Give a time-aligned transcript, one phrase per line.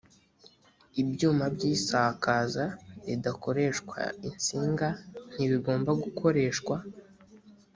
[1.01, 2.65] ibyuma by’isakaza
[3.05, 4.87] ridakoreshwa insinga
[5.35, 6.75] ntibigomba gukoreshwa